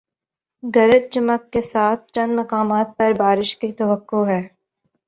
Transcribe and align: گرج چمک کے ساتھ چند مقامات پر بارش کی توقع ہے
گرج 0.63 1.03
چمک 1.13 1.41
کے 1.53 1.61
ساتھ 1.63 2.11
چند 2.13 2.31
مقامات 2.39 2.87
پر 2.97 3.11
بارش 3.17 3.55
کی 3.57 3.71
توقع 3.73 4.23
ہے 4.27 4.41